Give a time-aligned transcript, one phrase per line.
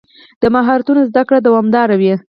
[0.41, 2.13] د مهارتونو زده کړه دوامداره وي.